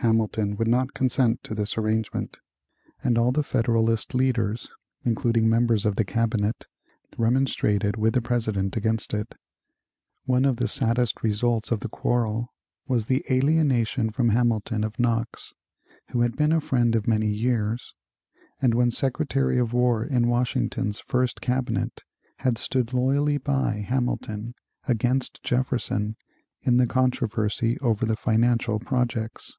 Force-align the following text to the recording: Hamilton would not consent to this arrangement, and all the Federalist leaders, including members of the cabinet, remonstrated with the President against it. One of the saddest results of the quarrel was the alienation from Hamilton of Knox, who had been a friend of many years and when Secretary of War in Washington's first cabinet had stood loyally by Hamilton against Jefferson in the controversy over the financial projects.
Hamilton 0.00 0.54
would 0.54 0.68
not 0.68 0.94
consent 0.94 1.42
to 1.42 1.52
this 1.52 1.76
arrangement, 1.76 2.38
and 3.02 3.18
all 3.18 3.32
the 3.32 3.42
Federalist 3.42 4.14
leaders, 4.14 4.68
including 5.04 5.48
members 5.50 5.84
of 5.84 5.96
the 5.96 6.04
cabinet, 6.04 6.68
remonstrated 7.18 7.96
with 7.96 8.14
the 8.14 8.20
President 8.22 8.76
against 8.76 9.12
it. 9.12 9.34
One 10.24 10.44
of 10.44 10.58
the 10.58 10.68
saddest 10.68 11.24
results 11.24 11.72
of 11.72 11.80
the 11.80 11.88
quarrel 11.88 12.54
was 12.86 13.06
the 13.06 13.24
alienation 13.32 14.10
from 14.10 14.28
Hamilton 14.28 14.84
of 14.84 14.96
Knox, 14.96 15.54
who 16.10 16.20
had 16.20 16.36
been 16.36 16.52
a 16.52 16.60
friend 16.60 16.94
of 16.94 17.08
many 17.08 17.26
years 17.28 17.92
and 18.62 18.74
when 18.74 18.92
Secretary 18.92 19.58
of 19.58 19.72
War 19.72 20.04
in 20.04 20.28
Washington's 20.28 21.00
first 21.00 21.40
cabinet 21.40 22.04
had 22.36 22.58
stood 22.58 22.92
loyally 22.92 23.38
by 23.38 23.78
Hamilton 23.88 24.54
against 24.86 25.42
Jefferson 25.42 26.14
in 26.62 26.76
the 26.76 26.86
controversy 26.86 27.76
over 27.80 28.06
the 28.06 28.14
financial 28.14 28.78
projects. 28.78 29.56